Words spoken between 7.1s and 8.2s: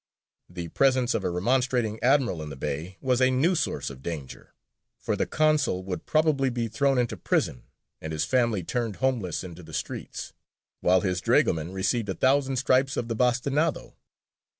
prison and